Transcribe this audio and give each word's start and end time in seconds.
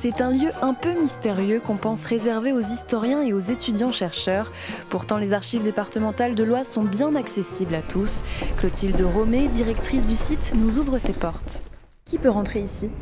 c'est 0.00 0.20
un 0.20 0.30
lieu 0.30 0.50
un 0.62 0.74
peu 0.74 0.92
mystérieux 0.92 1.58
qu'on 1.58 1.76
pense 1.76 2.04
réservé 2.04 2.52
aux 2.52 2.60
historiens 2.60 3.20
et 3.20 3.32
aux 3.32 3.40
étudiants-chercheurs. 3.40 4.52
Pourtant, 4.90 5.16
les 5.16 5.32
archives 5.32 5.64
départementales 5.64 6.36
de 6.36 6.44
l'Oise 6.44 6.68
sont 6.68 6.84
bien 6.84 7.16
accessibles 7.16 7.74
à 7.74 7.82
tous. 7.82 8.22
Clotilde 8.58 9.02
Romé, 9.02 9.48
directrice 9.48 10.04
du 10.04 10.14
site, 10.14 10.52
nous 10.54 10.78
ouvre 10.78 10.98
ses 10.98 11.14
portes. 11.14 11.64
Qui 12.04 12.16
peut 12.16 12.30
rentrer 12.30 12.60
ici? 12.60 12.92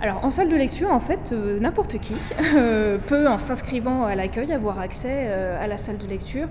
Alors 0.00 0.24
en 0.24 0.30
salle 0.30 0.48
de 0.48 0.56
lecture, 0.56 0.90
en 0.90 1.00
fait, 1.00 1.32
euh, 1.32 1.58
n'importe 1.58 1.98
qui 1.98 2.14
euh, 2.54 2.96
peut, 2.98 3.26
en 3.26 3.38
s'inscrivant 3.38 4.04
à 4.04 4.14
l'accueil, 4.14 4.52
avoir 4.52 4.78
accès 4.78 5.26
euh, 5.28 5.62
à 5.62 5.66
la 5.66 5.78
salle 5.78 5.98
de 5.98 6.06
lecture. 6.06 6.46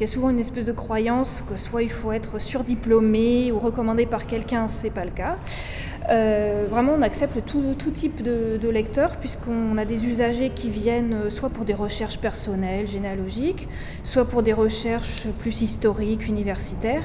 A 0.00 0.06
souvent 0.06 0.30
une 0.30 0.38
espèce 0.38 0.64
de 0.64 0.72
croyance 0.72 1.44
que 1.48 1.56
soit 1.56 1.82
il 1.82 1.90
faut 1.90 2.12
être 2.12 2.40
surdiplômé 2.40 3.52
ou 3.52 3.58
recommandé 3.58 4.04
par 4.04 4.26
quelqu'un, 4.26 4.68
c'est 4.68 4.90
pas 4.90 5.04
le 5.04 5.10
cas. 5.10 5.36
Euh, 6.10 6.66
vraiment, 6.70 6.94
on 6.98 7.02
accepte 7.02 7.44
tout, 7.44 7.90
type 7.90 8.22
de, 8.22 8.68
lecteurs, 8.68 9.16
puisqu'on 9.16 9.76
a 9.76 9.84
des 9.84 10.06
usagers 10.06 10.50
qui 10.50 10.70
viennent 10.70 11.14
euh, 11.14 11.30
soit 11.30 11.50
pour 11.50 11.64
des 11.64 11.74
recherches 11.74 12.18
personnelles, 12.18 12.86
généalogiques, 12.86 13.68
soit 14.02 14.24
pour 14.24 14.42
des 14.42 14.52
recherches 14.52 15.26
plus 15.40 15.62
historiques, 15.62 16.26
universitaires, 16.26 17.02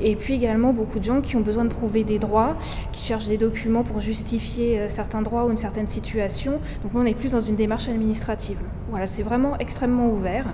et 0.00 0.16
puis 0.16 0.34
également 0.34 0.72
beaucoup 0.72 0.98
de 0.98 1.04
gens 1.04 1.20
qui 1.20 1.36
ont 1.36 1.40
besoin 1.40 1.64
de 1.64 1.70
prouver 1.72 2.04
des 2.04 2.18
droits, 2.18 2.56
qui 2.92 3.04
cherchent 3.04 3.28
des 3.28 3.38
documents 3.38 3.82
pour 3.82 4.00
justifier 4.00 4.80
euh, 4.80 4.88
certains 4.88 5.22
droits 5.22 5.44
ou 5.44 5.50
une 5.50 5.56
certaine 5.56 5.86
situation. 5.86 6.52
Donc, 6.82 6.92
on 6.94 7.04
est 7.04 7.14
plus 7.14 7.32
dans 7.32 7.40
une 7.40 7.56
démarche 7.56 7.88
administrative. 7.88 8.58
Voilà, 8.90 9.06
c'est 9.06 9.22
vraiment 9.22 9.58
extrêmement 9.58 10.08
ouvert, 10.08 10.46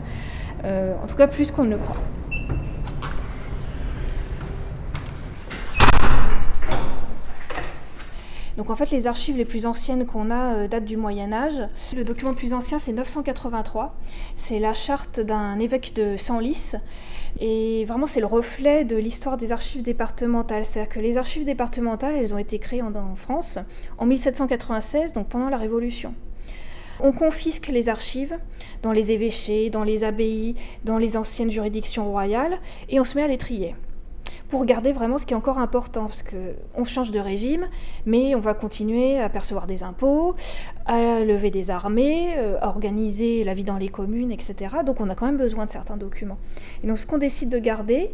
en 0.65 1.07
tout 1.07 1.17
cas 1.17 1.27
plus 1.27 1.51
qu'on 1.51 1.65
ne 1.65 1.71
le 1.71 1.77
croit. 1.79 1.97
Donc 8.57 8.71
en 8.71 8.77
fait, 8.77 8.91
les 8.91 9.07
archives 9.07 9.37
les 9.37 9.45
plus 9.45 9.67
anciennes 9.67 10.07
qu'on 10.07 10.31
a 10.31 10.55
euh, 10.55 10.69
datent 10.69 10.85
du 10.85 10.97
Moyen 10.97 11.33
Âge. 11.33 11.63
Le 11.97 12.05
document 12.05 12.31
le 12.31 12.37
plus 12.37 12.55
ancien, 12.55 12.79
c'est 12.79 12.93
983. 12.93 13.95
C'est 14.37 14.59
la 14.59 14.75
charte 14.75 15.21
d'un 15.21 15.59
évêque 15.59 15.95
de 15.95 16.17
Senlis. 16.17 16.75
Et 17.41 17.85
vraiment, 17.87 18.07
c'est 18.07 18.21
le 18.21 18.27
reflet 18.27 18.85
de 18.85 18.97
l'histoire 18.97 19.37
des 19.37 19.53
archives 19.53 19.83
départementales. 19.83 20.65
C'est-à-dire 20.65 20.93
que 20.93 21.01
les 21.01 21.17
archives 21.17 21.45
départementales, 21.45 22.15
elles 22.17 22.35
ont 22.35 22.39
été 22.39 22.59
créées 22.59 22.83
en, 22.83 22.95
en 22.95 23.17
France 23.17 23.59
en 23.99 24.07
1796, 24.07 25.13
donc 25.15 25.29
pendant 25.29 25.49
la 25.49 25.57
Révolution. 25.57 26.15
On 27.01 27.13
confisque 27.13 27.69
les 27.69 27.89
archives 27.89 28.39
dans 28.83 28.93
les 28.93 29.13
évêchés, 29.13 29.71
dans 29.71 29.83
les 29.83 30.05
abbayes, 30.05 30.55
dans 30.85 30.99
les 30.99 31.17
anciennes 31.17 31.51
juridictions 31.51 32.09
royales, 32.11 32.59
et 32.91 33.01
on 33.01 33.05
se 33.05 33.17
met 33.17 33.23
à 33.23 33.29
les 33.29 33.39
trier 33.39 33.75
pour 34.53 34.67
garder 34.67 34.93
vraiment 34.93 35.17
ce 35.17 35.25
qui 35.25 35.33
est 35.33 35.37
encore 35.37 35.59
important, 35.59 36.09
parce 36.09 36.23
qu'on 36.23 36.85
change 36.85 37.11
de 37.11 37.19
régime, 37.19 37.69
mais 38.05 38.35
on 38.35 38.39
va 38.39 38.53
continuer 38.53 39.19
à 39.19 39.31
percevoir 39.31 39.67
des 39.67 39.83
impôts, 39.83 40.37
à 40.85 41.21
lever 41.21 41.51
des 41.51 41.71
armées, 41.71 42.35
euh, 42.37 42.59
à 42.61 42.69
organiser 42.69 43.45
la 43.45 43.55
vie 43.55 43.65
dans 43.65 43.79
les 43.79 43.89
communes, 43.89 44.31
etc. 44.31 44.55
Donc 44.85 45.01
on 45.01 45.09
a 45.09 45.15
quand 45.15 45.25
même 45.25 45.39
besoin 45.39 45.65
de 45.65 45.71
certains 45.71 45.97
documents. 45.97 46.37
Et 46.85 46.87
donc 46.87 46.99
ce 46.99 47.07
qu'on 47.07 47.17
décide 47.17 47.49
de 47.49 47.59
garder, 47.59 48.11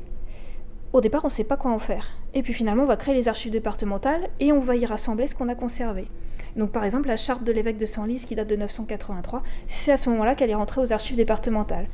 au 0.92 1.00
départ, 1.00 1.24
on 1.24 1.26
ne 1.26 1.32
sait 1.32 1.42
pas 1.42 1.56
quoi 1.56 1.72
en 1.72 1.80
faire. 1.80 2.06
Et 2.34 2.44
puis 2.44 2.52
finalement, 2.52 2.84
on 2.84 2.86
va 2.86 2.96
créer 2.96 3.14
les 3.14 3.26
archives 3.26 3.50
départementales 3.50 4.28
et 4.38 4.52
on 4.52 4.60
va 4.60 4.76
y 4.76 4.86
rassembler 4.86 5.26
ce 5.26 5.34
qu'on 5.34 5.48
a 5.48 5.56
conservé. 5.56 6.06
Donc 6.54 6.70
par 6.70 6.84
exemple, 6.84 7.08
la 7.08 7.16
charte 7.16 7.42
de 7.42 7.50
l'évêque 7.50 7.78
de 7.78 7.86
Senlis 7.86 8.24
qui 8.24 8.36
date 8.36 8.48
de 8.48 8.54
983, 8.54 9.42
c'est 9.66 9.90
à 9.90 9.96
ce 9.96 10.08
moment-là 10.10 10.36
qu'elle 10.36 10.50
est 10.50 10.54
rentrée 10.54 10.82
aux 10.82 10.92
archives 10.92 11.16
départementales. 11.16 11.88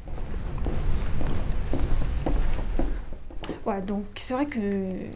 Donc 3.86 4.04
c'est 4.16 4.34
vrai 4.34 4.46
que 4.46 4.58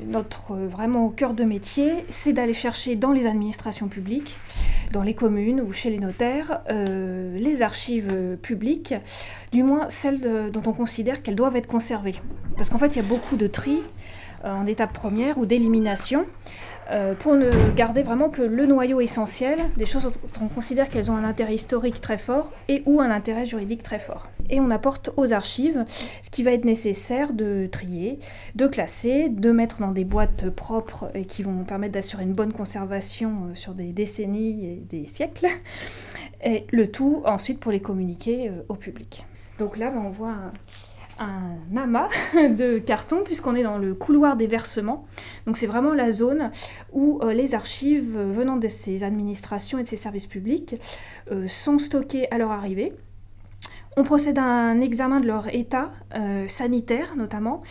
notre 0.06 0.54
vraiment 0.54 1.10
cœur 1.10 1.34
de 1.34 1.44
métier, 1.44 2.04
c'est 2.08 2.32
d'aller 2.32 2.54
chercher 2.54 2.96
dans 2.96 3.12
les 3.12 3.26
administrations 3.26 3.88
publiques, 3.88 4.38
dans 4.92 5.02
les 5.02 5.14
communes 5.14 5.60
ou 5.60 5.72
chez 5.72 5.90
les 5.90 5.98
notaires, 5.98 6.60
euh, 6.70 7.36
les 7.36 7.60
archives 7.60 8.38
publiques, 8.40 8.94
du 9.52 9.62
moins 9.62 9.90
celles 9.90 10.50
dont 10.50 10.62
on 10.64 10.72
considère 10.72 11.22
qu'elles 11.22 11.36
doivent 11.36 11.56
être 11.56 11.66
conservées. 11.66 12.16
Parce 12.56 12.70
qu'en 12.70 12.78
fait, 12.78 12.96
il 12.96 12.96
y 12.96 13.00
a 13.00 13.08
beaucoup 13.08 13.36
de 13.36 13.46
tri 13.46 13.82
euh, 14.44 14.52
en 14.52 14.66
étape 14.66 14.92
première 14.92 15.38
ou 15.38 15.46
d'élimination. 15.46 16.24
Euh, 16.90 17.14
pour 17.14 17.34
ne 17.34 17.50
garder 17.72 18.02
vraiment 18.02 18.30
que 18.30 18.40
le 18.40 18.64
noyau 18.64 19.02
essentiel, 19.02 19.58
des 19.76 19.84
choses 19.84 20.04
dont 20.04 20.10
on 20.40 20.48
considère 20.48 20.88
qu'elles 20.88 21.10
ont 21.10 21.16
un 21.16 21.24
intérêt 21.24 21.54
historique 21.54 22.00
très 22.00 22.16
fort 22.16 22.50
et 22.68 22.82
ou 22.86 23.02
un 23.02 23.10
intérêt 23.10 23.44
juridique 23.44 23.82
très 23.82 23.98
fort. 23.98 24.26
Et 24.48 24.58
on 24.58 24.70
apporte 24.70 25.10
aux 25.18 25.34
archives 25.34 25.84
ce 26.22 26.30
qui 26.30 26.42
va 26.42 26.52
être 26.52 26.64
nécessaire 26.64 27.34
de 27.34 27.68
trier, 27.70 28.18
de 28.54 28.66
classer, 28.66 29.28
de 29.28 29.50
mettre 29.50 29.80
dans 29.80 29.92
des 29.92 30.04
boîtes 30.04 30.48
propres 30.48 31.10
et 31.14 31.26
qui 31.26 31.42
vont 31.42 31.64
permettre 31.64 31.92
d'assurer 31.92 32.22
une 32.22 32.32
bonne 32.32 32.54
conservation 32.54 33.50
euh, 33.50 33.54
sur 33.54 33.74
des 33.74 33.92
décennies 33.92 34.64
et 34.64 34.76
des 34.88 35.06
siècles. 35.06 35.48
Et 36.42 36.66
le 36.70 36.90
tout 36.90 37.22
ensuite 37.26 37.60
pour 37.60 37.70
les 37.70 37.80
communiquer 37.80 38.48
euh, 38.48 38.62
au 38.70 38.74
public. 38.74 39.26
Donc 39.58 39.76
là, 39.76 39.90
ben, 39.90 40.02
on 40.06 40.10
voit 40.10 40.36
un 41.18 41.76
amas 41.76 42.08
de 42.34 42.78
carton 42.78 43.22
puisqu'on 43.24 43.54
est 43.54 43.62
dans 43.62 43.78
le 43.78 43.94
couloir 43.94 44.36
des 44.36 44.46
versements. 44.46 45.04
Donc 45.48 45.56
c'est 45.56 45.66
vraiment 45.66 45.94
la 45.94 46.10
zone 46.10 46.50
où 46.92 47.20
euh, 47.22 47.32
les 47.32 47.54
archives 47.54 48.18
venant 48.18 48.58
de 48.58 48.68
ces 48.68 49.02
administrations 49.02 49.78
et 49.78 49.82
de 49.82 49.88
ces 49.88 49.96
services 49.96 50.26
publics 50.26 50.76
euh, 51.32 51.48
sont 51.48 51.78
stockées 51.78 52.30
à 52.30 52.36
leur 52.36 52.50
arrivée. 52.50 52.92
On 53.96 54.04
procède 54.04 54.38
à 54.38 54.44
un 54.44 54.78
examen 54.82 55.20
de 55.20 55.26
leur 55.26 55.48
état 55.54 55.90
euh, 56.14 56.46
sanitaire 56.48 57.16
notamment 57.16 57.62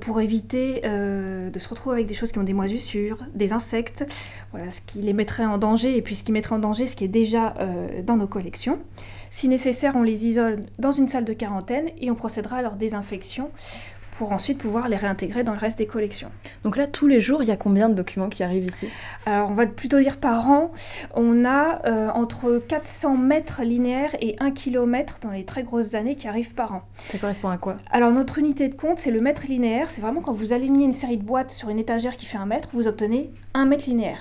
pour 0.00 0.20
éviter 0.20 0.80
de 0.82 1.58
se 1.60 1.68
retrouver 1.68 1.94
avec 1.94 2.06
des 2.08 2.14
choses 2.14 2.32
qui 2.32 2.40
ont 2.40 2.42
des 2.42 2.54
moisissures, 2.54 3.18
des 3.36 3.52
insectes, 3.52 4.04
voilà, 4.50 4.68
ce 4.72 4.80
qui 4.80 5.00
les 5.00 5.12
mettrait 5.12 5.44
en 5.44 5.58
danger 5.58 5.96
et 5.96 6.02
puis 6.02 6.16
ce 6.16 6.24
qui 6.24 6.32
mettrait 6.32 6.56
en 6.56 6.58
danger 6.58 6.88
ce 6.88 6.96
qui 6.96 7.04
est 7.04 7.08
déjà 7.22 7.54
dans 8.02 8.16
nos 8.16 8.26
collections. 8.26 8.80
Si 9.30 9.46
nécessaire, 9.46 9.94
on 9.94 10.02
les 10.02 10.26
isole 10.26 10.58
dans 10.80 10.90
une 10.90 11.06
salle 11.06 11.24
de 11.24 11.32
quarantaine 11.32 11.90
et 12.00 12.10
on 12.10 12.16
procédera 12.16 12.56
à 12.56 12.62
leur 12.62 12.74
désinfection 12.74 13.52
pour 14.18 14.32
ensuite 14.32 14.58
pouvoir 14.58 14.88
les 14.88 14.96
réintégrer 14.96 15.44
dans 15.44 15.52
le 15.52 15.58
reste 15.58 15.78
des 15.78 15.86
collections. 15.86 16.30
Donc 16.64 16.76
là, 16.76 16.86
tous 16.86 17.06
les 17.06 17.20
jours, 17.20 17.42
il 17.42 17.48
y 17.48 17.52
a 17.52 17.56
combien 17.56 17.88
de 17.88 17.94
documents 17.94 18.28
qui 18.28 18.42
arrivent 18.42 18.66
ici? 18.66 18.88
Alors, 19.26 19.50
on 19.50 19.54
va 19.54 19.66
plutôt 19.66 20.00
dire 20.00 20.16
par 20.16 20.50
an, 20.50 20.72
on 21.14 21.44
a 21.44 21.80
euh, 21.86 22.08
entre 22.10 22.62
400 22.66 23.16
mètres 23.16 23.62
linéaires 23.62 24.16
et 24.20 24.36
1 24.40 24.50
km 24.52 25.18
dans 25.22 25.30
les 25.30 25.44
très 25.44 25.62
grosses 25.62 25.94
années 25.94 26.14
qui 26.14 26.28
arrivent 26.28 26.54
par 26.54 26.74
an. 26.74 26.82
Ça 27.10 27.18
correspond 27.18 27.48
à 27.48 27.58
quoi? 27.58 27.76
Alors, 27.90 28.10
notre 28.10 28.38
unité 28.38 28.68
de 28.68 28.74
compte, 28.74 28.98
c'est 28.98 29.10
le 29.10 29.20
mètre 29.20 29.46
linéaire. 29.46 29.90
C'est 29.90 30.00
vraiment 30.00 30.20
quand 30.20 30.32
vous 30.32 30.52
alignez 30.52 30.84
une 30.84 30.92
série 30.92 31.16
de 31.18 31.24
boîtes 31.24 31.50
sur 31.50 31.68
une 31.68 31.78
étagère 31.78 32.16
qui 32.16 32.26
fait 32.26 32.38
un 32.38 32.46
mètre, 32.46 32.70
vous 32.72 32.88
obtenez 32.88 33.30
un 33.54 33.66
mètre 33.66 33.86
linéaire. 33.86 34.18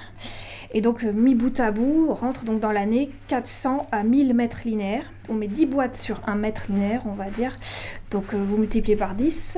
Et 0.76 0.82
donc, 0.82 1.06
euh, 1.06 1.14
mi 1.14 1.36
bout 1.36 1.58
à 1.62 1.72
bout, 1.72 2.14
rentre 2.14 2.44
donc 2.44 2.60
dans 2.60 2.74
l'année 2.74 3.10
400 3.30 3.88
à 3.94 4.04
1000 4.04 4.34
mètres 4.34 4.60
linéaires. 4.66 5.10
On 5.30 5.34
met 5.34 5.48
10 5.48 5.68
boîtes 5.68 5.96
sur 5.96 6.20
1 6.28 6.36
mètre 6.36 6.64
linéaire, 6.70 7.02
on 7.06 7.14
va 7.14 7.30
dire. 7.30 7.54
Donc, 8.12 8.34
euh, 8.34 8.44
vous 8.46 8.58
multipliez 8.58 8.98
par 8.98 9.16
10. 9.16 9.58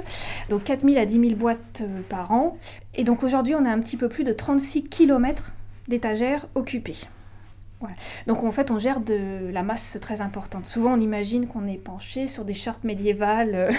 Donc, 0.51 0.63
4000 0.65 0.95
à 0.99 1.07
10 1.07 1.19
000 1.19 1.35
boîtes 1.35 1.81
euh, 1.81 2.01
par 2.07 2.31
an. 2.31 2.59
Et 2.93 3.03
donc, 3.03 3.23
aujourd'hui, 3.23 3.55
on 3.55 3.65
a 3.65 3.69
un 3.69 3.79
petit 3.79 3.97
peu 3.97 4.09
plus 4.09 4.25
de 4.25 4.31
36 4.31 4.83
km 4.83 5.53
d'étagères 5.87 6.45
occupées. 6.53 7.07
Donc 8.25 8.43
en 8.43 8.51
fait, 8.51 8.71
on 8.71 8.79
gère 8.79 8.99
de 8.99 9.49
la 9.51 9.63
masse 9.63 9.97
très 10.01 10.21
importante. 10.21 10.65
Souvent, 10.65 10.93
on 10.93 10.99
imagine 10.99 11.47
qu'on 11.47 11.67
est 11.67 11.77
penché 11.77 12.27
sur 12.27 12.43
des 12.43 12.53
chartes 12.53 12.83
médiévales 12.83 13.55
euh, 13.55 13.71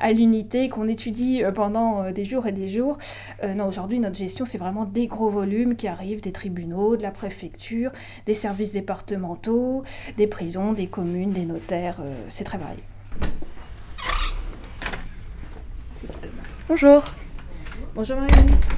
à 0.00 0.12
l'unité, 0.12 0.68
qu'on 0.68 0.88
étudie 0.88 1.42
euh, 1.42 1.52
pendant 1.52 2.02
euh, 2.02 2.12
des 2.12 2.24
jours 2.24 2.46
et 2.46 2.52
des 2.52 2.68
jours. 2.68 2.98
non, 3.42 3.66
aujourd'hui, 3.66 3.98
notre 3.98 4.16
gestion, 4.16 4.44
c'est 4.44 4.58
vraiment 4.58 4.84
des 4.84 5.06
gros 5.06 5.30
volumes 5.30 5.76
qui 5.76 5.88
arrivent 5.88 6.20
des 6.20 6.32
tribunaux, 6.32 6.96
de 6.96 7.02
la 7.02 7.10
préfecture, 7.10 7.92
des 8.26 8.34
services 8.34 8.72
départementaux, 8.72 9.82
des 10.16 10.26
prisons, 10.26 10.72
des 10.72 10.86
communes, 10.86 11.32
des 11.32 11.44
notaires. 11.44 11.98
c'est 12.28 12.44
très 12.44 12.58
varié. 12.58 12.82
Bonjour. 16.68 17.04
Bonjour 17.94 18.18
Marie. 18.18 18.75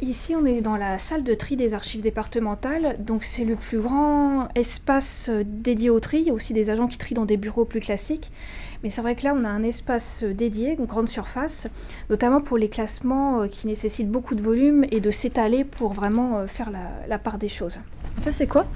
Ici, 0.00 0.34
on 0.34 0.44
est 0.44 0.60
dans 0.60 0.76
la 0.76 0.98
salle 0.98 1.22
de 1.22 1.34
tri 1.34 1.54
des 1.54 1.72
archives 1.72 2.02
départementales. 2.02 2.96
Donc, 2.98 3.22
c'est 3.22 3.44
le 3.44 3.54
plus 3.54 3.78
grand 3.78 4.48
espace 4.56 5.28
euh, 5.30 5.44
dédié 5.46 5.88
au 5.88 6.00
tri. 6.00 6.18
Il 6.18 6.26
y 6.26 6.30
a 6.30 6.32
aussi 6.32 6.52
des 6.52 6.68
agents 6.68 6.88
qui 6.88 6.98
trient 6.98 7.14
dans 7.14 7.24
des 7.24 7.36
bureaux 7.36 7.64
plus 7.64 7.78
classiques. 7.78 8.32
Mais 8.82 8.90
c'est 8.90 9.00
vrai 9.02 9.14
que 9.14 9.22
là, 9.22 9.36
on 9.40 9.44
a 9.44 9.48
un 9.48 9.62
espace 9.62 10.24
euh, 10.24 10.34
dédié, 10.34 10.74
une 10.76 10.86
grande 10.86 11.08
surface, 11.08 11.68
notamment 12.10 12.40
pour 12.40 12.58
les 12.58 12.68
classements 12.68 13.42
euh, 13.42 13.46
qui 13.46 13.68
nécessitent 13.68 14.10
beaucoup 14.10 14.34
de 14.34 14.42
volume 14.42 14.84
et 14.90 15.00
de 15.00 15.12
s'étaler 15.12 15.62
pour 15.62 15.92
vraiment 15.92 16.44
faire 16.48 16.70
la, 17.08 17.18
part 17.18 17.38
des 17.38 17.48
choses. 17.48 17.80
Ça, 18.18 18.32
c'est 18.32 18.48
quoi? 18.48 18.66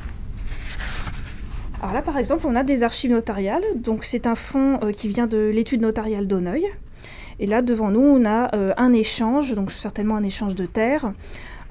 Alors 1.82 1.94
là, 1.94 2.02
par 2.02 2.16
exemple, 2.16 2.46
on 2.46 2.54
a 2.54 2.62
des 2.62 2.84
archives 2.84 3.10
notariales. 3.10 3.64
Donc, 3.74 4.04
c'est 4.04 4.28
un 4.28 4.36
fonds 4.36 4.78
qui 4.94 5.08
vient 5.08 5.26
de 5.26 5.50
l'étude 5.52 5.80
notariale 5.80 6.28
d'Auneuil. 6.28 6.64
Et 7.40 7.46
là, 7.46 7.62
devant 7.62 7.90
nous, 7.90 8.00
on 8.00 8.24
a 8.24 8.54
euh, 8.54 8.72
un 8.76 8.92
échange, 8.92 9.54
donc 9.54 9.70
certainement 9.70 10.16
un 10.16 10.24
échange 10.24 10.54
de 10.54 10.66
terre, 10.66 11.12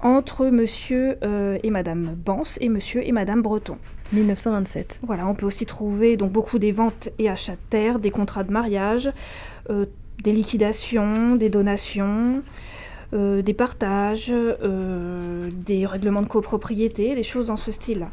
entre 0.01 0.47
monsieur 0.47 1.17
euh, 1.23 1.57
et 1.63 1.71
madame 1.71 2.15
Bans 2.15 2.43
et 2.61 2.69
monsieur 2.69 3.05
et 3.05 3.11
madame 3.11 3.41
Breton. 3.41 3.77
1927. 4.13 5.01
Voilà, 5.05 5.27
on 5.27 5.35
peut 5.35 5.45
aussi 5.45 5.65
trouver 5.65 6.15
donc 6.15 6.31
beaucoup 6.31 6.59
des 6.59 6.71
ventes 6.71 7.09
et 7.19 7.29
achats 7.29 7.53
de 7.53 7.69
terre, 7.69 7.99
des 7.99 8.11
contrats 8.11 8.43
de 8.43 8.51
mariage, 8.51 9.11
euh, 9.69 9.85
des 10.23 10.31
liquidations, 10.31 11.35
des 11.35 11.49
donations. 11.49 12.41
des 13.13 13.53
partages, 13.53 14.33
des 14.33 15.85
règlements 15.85 16.21
de 16.21 16.27
copropriété, 16.27 17.15
des 17.15 17.23
choses 17.23 17.47
dans 17.47 17.55
ce 17.55 17.71
style-là. 17.71 18.09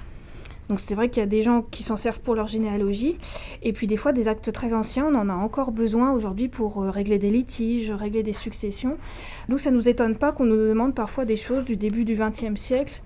Donc 0.69 0.81
c'est 0.81 0.95
vrai 0.95 1.09
qu'il 1.09 1.21
y 1.21 1.25
a 1.25 1.29
des 1.29 1.43
gens 1.43 1.63
qui 1.63 1.83
s'en 1.83 1.97
servent 1.97 2.21
pour 2.21 2.35
leur 2.35 2.47
généalogie, 2.47 3.19
et 3.63 3.73
puis 3.73 3.87
des 3.87 3.97
fois 3.97 4.13
des 4.13 4.29
actes 4.29 4.53
très 4.53 4.73
anciens, 4.73 5.07
on 5.07 5.15
en 5.15 5.29
a 5.29 5.35
encore 5.35 5.73
besoin 5.73 6.13
aujourd'hui 6.13 6.49
pour 6.49 6.83
euh, 6.83 6.91
régler 6.91 7.19
des 7.19 7.31
litiges, 7.31 7.91
régler 7.91 8.23
des 8.23 8.33
successions. 8.33 8.97
Nous, 9.49 9.59
ça 9.59 9.71
ne 9.71 9.77
nous 9.77 9.89
étonne 9.89 10.17
pas 10.17 10.33
qu'on 10.33 10.45
nous 10.45 10.57
demande 10.57 10.95
parfois 10.95 11.25
des 11.25 11.37
choses 11.37 11.65
du 11.65 11.77
début 11.77 12.05
du 12.05 12.15
XXe 12.17 12.59
siècle 12.61 13.03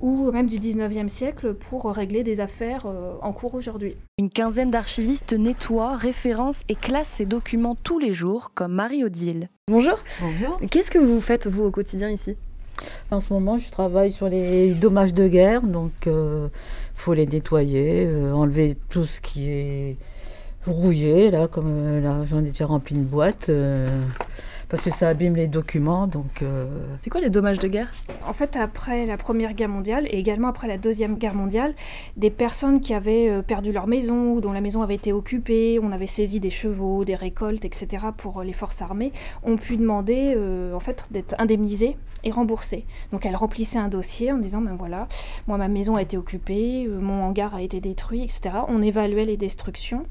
ou 0.00 0.30
même 0.32 0.46
du 0.46 0.58
19e 0.58 1.08
siècle 1.08 1.54
pour 1.54 1.90
régler 1.92 2.24
des 2.24 2.40
affaires 2.40 2.86
euh, 2.86 3.14
en 3.22 3.32
cours 3.32 3.54
aujourd'hui. 3.54 3.96
Une 4.18 4.30
quinzaine 4.30 4.70
d'archivistes 4.70 5.32
nettoient, 5.32 5.96
référencent 5.96 6.64
et 6.68 6.74
classent 6.74 7.08
ces 7.08 7.26
documents 7.26 7.76
tous 7.76 8.00
les 8.00 8.12
jours, 8.12 8.50
comme 8.54 8.72
Marie-Odile. 8.72 9.48
Bonjour. 9.68 9.98
Bonjour. 10.20 10.60
Qu'est-ce 10.70 10.90
que 10.90 10.98
vous 10.98 11.20
faites, 11.20 11.46
vous, 11.46 11.62
au 11.62 11.70
quotidien 11.70 12.10
ici? 12.10 12.36
En 13.10 13.20
ce 13.20 13.32
moment, 13.32 13.58
je 13.58 13.70
travaille 13.70 14.12
sur 14.12 14.28
les 14.28 14.74
dommages 14.74 15.14
de 15.14 15.28
guerre, 15.28 15.62
donc 15.62 15.92
il 16.06 16.12
euh, 16.12 16.48
faut 16.94 17.14
les 17.14 17.26
nettoyer, 17.26 18.06
euh, 18.06 18.32
enlever 18.32 18.76
tout 18.88 19.06
ce 19.06 19.20
qui 19.20 19.50
est 19.50 19.96
rouillé. 20.66 21.30
Là, 21.30 21.48
comme 21.48 21.68
euh, 21.68 22.00
là, 22.00 22.24
j'en 22.28 22.38
ai 22.38 22.50
déjà 22.50 22.66
rempli 22.66 22.94
une 22.94 23.04
boîte 23.04 23.50
parce 24.72 24.84
que 24.84 24.90
ça 24.90 25.10
abîme 25.10 25.36
les 25.36 25.48
documents. 25.48 26.06
Donc, 26.06 26.40
euh, 26.40 26.64
C'est 27.02 27.10
quoi 27.10 27.20
les 27.20 27.28
dommages 27.28 27.58
de 27.58 27.68
guerre? 27.68 27.92
En 28.26 28.32
fait, 28.32 28.56
après 28.56 29.04
la 29.04 29.18
Première 29.18 29.52
Guerre 29.52 29.68
mondiale 29.68 30.06
et 30.06 30.18
également 30.18 30.48
après 30.48 30.66
la 30.66 30.78
Deuxième 30.78 31.18
Guerre 31.18 31.34
mondiale, 31.34 31.74
des 32.16 32.30
personnes 32.30 32.80
qui 32.80 32.94
avaient 32.94 33.28
euh, 33.28 33.42
perdu 33.42 33.70
leur 33.70 33.86
maison 33.86 34.32
ou 34.32 34.40
dont 34.40 34.50
la 34.52 34.62
maison 34.62 34.80
avait 34.80 34.94
été 34.94 35.12
occupée, 35.12 35.78
on 35.82 35.92
avait 35.92 36.06
saisi 36.06 36.40
des 36.40 36.48
chevaux, 36.48 37.04
des 37.04 37.14
récoltes, 37.14 37.66
etc. 37.66 38.06
pour 38.16 38.40
euh, 38.40 38.44
les 38.44 38.54
forces 38.54 38.80
armées, 38.80 39.12
ont 39.42 39.56
pu 39.56 39.76
demander 39.76 40.34
en 40.74 40.80
fait 40.80 41.04
d'être 41.10 41.34
indemnisées 41.38 41.98
et 42.24 42.30
remboursées. 42.30 42.86
Donc 43.12 43.26
elles 43.26 43.36
remplissaient 43.36 43.78
un 43.78 43.88
dossier 43.88 44.32
en 44.32 44.38
disant 44.38 44.62
ben 44.62 44.74
voilà, 44.78 45.06
moi 45.48 45.58
ma 45.58 45.68
maison 45.68 45.96
a 45.96 46.02
été 46.02 46.16
occupée, 46.16 46.88
mon 46.88 47.22
hangar 47.24 47.54
a 47.54 47.60
été 47.60 47.80
détruit, 47.80 48.22
etc. 48.22 48.56
On 48.68 48.80
évaluait 48.80 49.26
les 49.26 49.36
destructions 49.36 50.04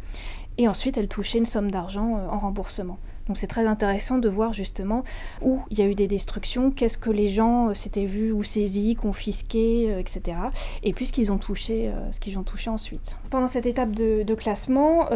et 0.60 0.68
ensuite 0.68 0.98
elles 0.98 1.08
touchaient 1.08 1.40
une 1.40 1.46
somme 1.46 1.72
d'argent 1.72 2.20
en 2.30 2.38
remboursement. 2.38 3.00
Donc 3.28 3.38
c'est 3.38 3.48
très 3.48 3.66
intéressant 3.66 4.18
de 4.18 4.30
voir 4.30 4.54
justement 4.54 5.04
où 5.42 5.62
il 5.70 5.80
y 5.80 5.82
a 5.82 5.86
eu 5.86 5.96
des 5.96 6.08
destructions, 6.08 6.72
qu'est-ce 6.72 6.98
que 6.98 7.10
les 7.10 7.28
gens 7.28 7.70
euh, 7.70 7.74
s'étaient 7.74 8.06
vus 8.06 8.32
ou 8.32 8.44
saisis, 8.44 8.96
confisqués, 8.96 9.88
euh, 9.90 10.00
etc. 10.00 10.38
Et 10.84 10.94
puis 10.94 11.06
ce 11.06 11.14
qu'ils 11.14 11.32
ont 11.32 11.38
touché, 11.38 11.90
euh, 11.90 12.12
ce 12.12 12.20
qu'ils 12.20 12.38
ont 12.38 12.44
touché 12.44 12.70
ensuite. 12.70 13.18
Pendant 13.30 13.48
cette 13.48 13.66
étape 13.66 13.92
de, 13.92 14.32
classement, 14.32 15.10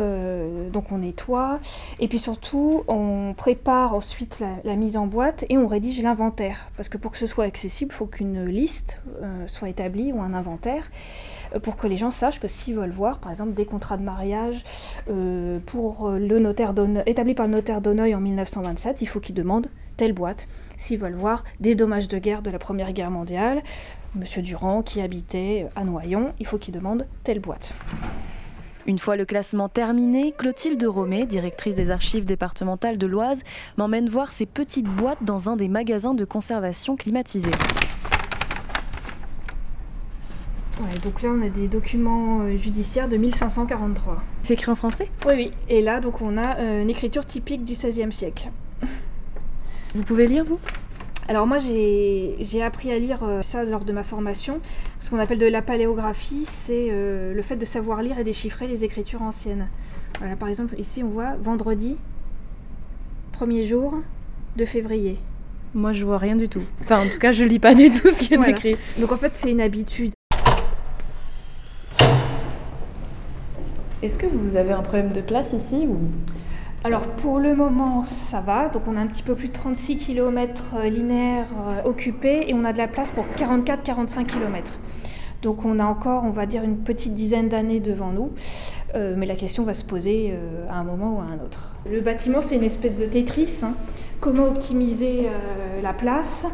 donc 0.74 0.92
on 0.92 0.98
nettoie 0.98 1.60
et 2.00 2.10
puis 2.10 2.20
surtout 2.20 2.84
on 2.88 3.34
prépare 3.36 3.94
ensuite 3.96 4.44
la, 4.64 4.76
mise 4.76 4.98
en 4.98 5.08
boîte 5.08 5.46
et 5.50 5.58
on 5.58 5.68
rédige 5.68 6.02
l'inventaire 6.04 6.70
parce 6.76 6.90
que 6.90 6.98
pour 6.98 7.12
que 7.12 7.18
ce 7.18 7.26
soit 7.26 7.46
accessible, 7.46 7.92
il 7.94 7.96
faut 7.96 8.06
qu'une 8.06 8.44
liste 8.46 9.02
soit 9.48 9.70
établie 9.70 10.12
ou 10.12 10.22
un 10.22 10.34
inventaire 10.34 10.92
pour 11.64 11.78
que 11.78 11.88
les 11.88 11.98
gens 11.98 12.12
sachent 12.12 12.40
que 12.40 12.48
s'ils 12.48 12.76
veulent 12.76 12.92
voir, 12.92 13.20
par 13.20 13.32
exemple, 13.32 13.54
des 13.54 13.66
contrats 13.66 13.98
de 13.98 14.04
mariage 14.04 14.64
pour 15.66 16.10
le 16.10 16.40
notaire 16.40 16.74
établis 17.06 17.34
par 17.34 17.48
le 17.48 17.54
notaire 17.54 17.82
d'Honneuil 17.82 18.16
en 18.16 18.20
1927, 18.20 19.02
il 19.02 19.08
faut 19.08 19.20
qu'ils 19.20 19.36
demandent 19.36 19.68
telle 19.98 20.14
boîte. 20.14 20.48
S'ils 20.78 21.00
veulent 21.00 21.16
voir 21.16 21.44
des 21.60 21.76
dommages 21.76 22.08
de 22.08 22.18
guerre 22.18 22.42
de 22.42 22.50
la 22.50 22.60
Première 22.60 22.92
Guerre 22.92 23.12
mondiale, 23.12 23.64
Monsieur 24.14 24.42
Durand 24.42 24.82
qui 24.82 25.02
habitait 25.02 25.68
à 25.76 25.84
Noyon, 25.84 26.34
il 26.40 26.46
faut 26.46 26.58
qu'ils 26.58 26.74
demandent 26.74 27.06
telle 27.24 27.40
boîte. 27.40 27.72
Une 28.88 29.00
fois 29.00 29.16
le 29.16 29.26
classement 29.26 29.68
terminé, 29.68 30.32
Clotilde 30.38 30.84
Romé, 30.84 31.26
directrice 31.26 31.74
des 31.74 31.90
archives 31.90 32.24
départementales 32.26 33.00
de 33.00 33.08
l'Oise, 33.08 33.42
m'emmène 33.78 34.08
voir 34.08 34.32
ces 34.32 34.46
petites 34.46 34.86
boîtes 34.86 35.24
dans 35.24 35.50
un 35.50 35.56
des 35.56 35.70
magasins 35.70 36.14
de 36.14 36.24
conservation 36.24 36.96
donc 41.04 41.22
là, 41.22 41.30
on 41.30 41.42
a 41.42 41.50
des 41.50 41.68
documents 41.68 42.42
euh, 42.42 42.58
judiciaires 42.58 43.08
de 43.08 43.18
1543. 43.18 44.22
C'est 44.42 44.54
écrit 44.54 44.72
en 44.72 44.76
français? 44.76 45.10
Oui, 45.26 45.34
oui. 45.36 45.52
Et 45.70 45.82
là, 45.82 46.00
donc, 46.00 46.22
on 46.22 46.38
a 46.38 46.58
euh, 46.58 46.82
une 46.82 46.90
écriture 46.90 47.26
typique 47.26 47.64
du 47.64 47.74
XVIe 47.74 48.12
siècle. 48.12 48.50
Vous 49.96 50.04
pouvez 50.04 50.28
lire, 50.28 50.44
vous? 50.44 50.60
Alors 51.28 51.48
moi 51.48 51.58
j'ai 51.58 52.62
appris 52.62 52.92
à 52.92 53.00
lire 53.00 53.24
euh, 53.24 53.42
ça 53.42 53.64
lors 53.64 53.84
de 53.84 53.92
ma 53.92 54.04
formation. 54.04 54.60
Ce 55.00 55.10
qu'on 55.10 55.18
appelle 55.18 55.40
de 55.40 55.48
la 55.48 55.64
paléographie, 55.64 56.46
c'est 56.46 56.90
le 56.92 57.42
fait 57.42 57.56
de 57.56 57.66
savoir 57.66 58.04
lire 58.04 58.20
et 58.20 58.24
déchiffrer 58.24 58.68
les 58.68 58.84
écritures 58.84 59.24
anciennes. 59.24 59.68
Voilà, 60.20 60.36
par 60.36 60.50
exemple 60.50 60.76
ici 60.78 61.02
on 61.02 61.10
voit 61.10 61.36
vendredi, 61.42 61.96
premier 63.32 63.64
jour 63.64 63.96
de 64.56 64.66
février. 64.66 65.18
Moi 65.74 65.94
je 65.94 66.06
vois 66.06 66.20
rien 66.20 66.36
du 66.36 66.48
tout. 66.48 66.62
Enfin 66.82 67.04
en 67.04 67.10
tout 67.10 67.18
cas 67.18 67.32
je 67.32 67.44
lis 67.44 67.60
pas 67.60 67.74
du 67.74 67.90
tout 67.90 68.10
ce 68.10 68.20
qui 68.20 68.36
est 68.36 68.50
écrit. 68.50 68.78
Donc 69.00 69.12
en 69.12 69.18
fait 69.18 69.34
c'est 69.34 69.50
une 69.50 69.62
habitude. 69.62 70.15
Est-ce 74.06 74.20
que 74.20 74.28
vous 74.28 74.56
avez 74.56 74.72
un 74.72 74.84
problème 74.84 75.12
de 75.14 75.22
place 75.22 75.54
ici 75.54 75.88
ou? 75.90 75.98
Alors 76.84 77.08
pour 77.08 77.40
le 77.40 77.56
moment 77.56 78.04
ça 78.04 78.40
va, 78.40 78.70
donc 78.70 78.84
on 78.88 78.98
a 78.98 79.00
un 79.00 79.08
petit 79.08 79.24
peu 79.24 79.34
plus 79.34 79.48
de 79.48 79.54
36 79.54 79.98
km 79.98 80.64
euh, 80.76 80.88
linéaires 80.88 81.48
euh, 81.68 81.82
occupés 81.86 82.46
et 82.48 82.54
on 82.54 82.66
a 82.66 82.72
de 82.72 82.78
la 82.78 82.88
place 82.88 83.10
pour 83.10 83.26
44-45 83.36 84.26
km. 84.26 84.74
Donc 85.42 85.66
on 85.66 85.80
a 85.80 85.86
encore, 85.86 86.24
on 86.24 86.30
va 86.30 86.46
dire, 86.46 86.64
une 86.64 86.78
petite 86.78 87.16
dizaine 87.16 87.50
d'années 87.50 87.80
devant 87.80 88.12
nous, 88.12 88.32
euh, 88.94 89.16
mais 89.18 89.26
la 89.26 89.34
question 89.34 89.64
va 89.64 89.74
se 89.74 89.84
poser 89.84 90.36
à 90.70 90.76
un 90.76 90.84
moment 90.84 91.18
ou 91.18 91.20
à 91.22 91.24
un 91.24 91.44
autre. 91.44 91.74
Le 91.90 92.00
bâtiment 92.02 92.42
c'est 92.42 92.58
une 92.58 92.64
espèce 92.64 92.98
de 92.98 93.06
Tetris, 93.06 93.62
hein. 93.64 93.74
comment 94.20 94.46
optimiser 94.46 95.30
la 95.82 95.94
place? 95.94 96.46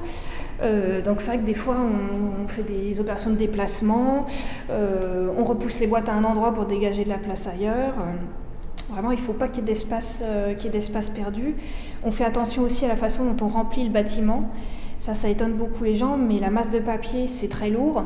Euh, 0.62 1.02
donc 1.02 1.22
c'est 1.22 1.32
vrai 1.32 1.40
que 1.40 1.46
des 1.46 1.54
fois 1.54 1.76
on, 1.76 2.48
fait 2.48 2.64
des 2.64 3.00
opérations 3.00 3.30
de 3.30 3.36
déplacement, 3.36 4.26
euh, 4.70 5.30
on 5.38 5.44
repousse 5.44 5.80
les 5.80 5.88
boîtes 5.88 6.10
à 6.10 6.14
un 6.14 6.24
endroit 6.24 6.54
pour 6.54 6.66
dégager 6.66 7.04
de 7.04 7.10
la 7.10 7.18
place 7.18 7.48
ailleurs. 7.48 7.94
Euh, 8.00 8.92
vraiment, 8.92 9.12
il 9.12 9.20
ne 9.20 9.22
faut 9.22 9.34
pas 9.34 9.48
qu'il 9.48 9.64
y 9.64 9.72
ait 9.72 9.74
d'espace 9.74 11.10
perdu. 11.16 11.56
On 12.04 12.12
fait 12.12 12.26
attention 12.26 12.64
aussi 12.64 12.86
à 12.86 12.90
la 12.90 12.98
façon 12.98 13.26
dont 13.26 13.46
on 13.46 13.48
remplit 13.48 13.86
le 13.86 13.90
bâtiment. 13.90 14.52
Ça, 15.00 15.14
ça 15.14 15.30
étonne 15.30 15.54
beaucoup 15.54 15.84
les 15.84 15.96
gens, 15.96 16.18
mais 16.18 16.40
la 16.40 16.50
masse 16.50 16.72
de 16.72 16.80
papier, 16.80 17.28
c'est 17.28 17.48
très 17.48 17.70
lourd. 17.70 18.04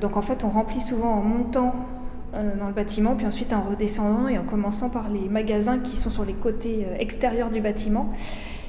donc 0.00 0.16
en 0.16 0.22
fait, 0.22 0.44
on 0.44 0.50
remplit 0.50 0.82
souvent 0.82 1.10
en 1.10 1.22
montant 1.22 1.74
dans 2.32 2.66
le 2.66 2.74
bâtiment, 2.74 3.14
puis 3.14 3.26
ensuite 3.26 3.54
en 3.54 3.62
redescendant 3.62 4.28
et 4.28 4.36
en 4.36 4.42
commençant 4.42 4.90
par 4.90 5.08
les 5.08 5.26
magasins 5.28 5.78
qui 5.78 5.96
sont 5.96 6.10
sur 6.10 6.26
les 6.26 6.34
côtés 6.34 6.86
extérieurs 6.98 7.48
du 7.48 7.62
bâtiment. 7.62 8.12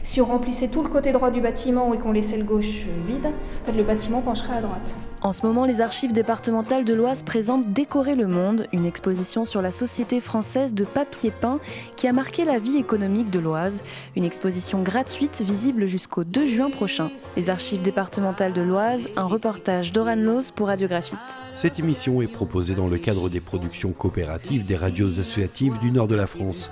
Si 0.08 0.22
on 0.22 0.26
remplissait 0.26 0.70
tout 0.70 0.84
le 0.84 0.88
côté 0.88 1.12
droit 1.12 1.32
du 1.32 1.42
bâtiment 1.42 1.94
et 1.94 1.98
qu'on 1.98 2.14
laissait 2.14 2.38
le 2.38 2.46
gauche 2.46 2.86
vide, 3.10 3.28
le 3.76 3.84
bâtiment 3.84 4.22
pencherait 4.22 4.56
à 4.56 4.62
droite. 4.62 4.96
En 5.22 5.34
ce 5.34 5.46
moment, 5.46 5.66
les 5.66 5.82
archives 5.82 6.14
départementales 6.14 6.86
de 6.86 6.94
l'Oise 6.94 7.24
présentent 7.24 7.68
Décorer 7.74 8.16
le 8.16 8.26
monde, 8.26 8.68
une 8.72 8.86
exposition 8.86 9.44
sur 9.44 9.62
la 9.62 9.70
société 9.70 10.22
française 10.22 10.74
de 10.74 10.86
papier 10.86 11.30
peint 11.30 11.60
qui 11.98 12.08
a 12.08 12.14
marqué 12.14 12.46
la 12.46 12.58
vie 12.58 12.78
économique 12.78 13.30
de 13.30 13.40
l'Oise. 13.40 13.84
Une 14.16 14.24
exposition 14.24 14.82
gratuite 14.82 15.42
visible 15.42 15.88
jusqu'au 15.88 16.24
2 16.24 16.46
juin 16.46 16.70
prochain. 16.70 17.12
Les 17.36 17.50
archives 17.50 17.82
départementales 17.82 18.54
de 18.54 18.62
l'Oise, 18.62 19.10
un 19.18 19.26
reportage 19.26 19.92
d'Oran 19.92 20.16
Loz 20.16 20.52
pour 20.56 20.68
Radiographite. 20.68 21.20
Cette 21.58 21.80
émission 21.80 22.22
est 22.22 22.32
proposée 22.32 22.76
dans 22.76 22.88
le 22.88 22.98
cadre 22.98 23.28
des 23.28 23.42
productions 23.42 23.92
coopératives 23.92 24.66
des 24.66 24.78
radios 24.78 25.20
associatives 25.20 25.78
du 25.80 25.92
nord 25.92 26.08
de 26.08 26.16
la 26.16 26.28
France. 26.28 26.72